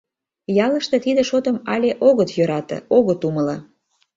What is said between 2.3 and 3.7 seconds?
йӧрате, огыт умыло...